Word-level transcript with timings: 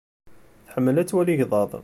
Tḥemmel 0.67 0.97
ad 1.01 1.07
twali 1.09 1.33
igḍaḍ. 1.33 1.71